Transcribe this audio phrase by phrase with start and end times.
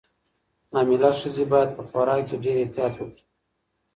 [0.73, 3.23] حامله ښځې باید په خوراک کې ډېر احتیاط وکړي.